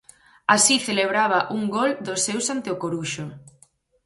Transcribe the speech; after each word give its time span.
Así 0.55 0.75
celebraba 0.87 1.39
un 1.57 1.63
gol 1.77 1.91
dos 2.07 2.21
seus 2.27 2.45
ante 2.55 2.69
o 2.73 2.79
Coruxo. 2.83 3.25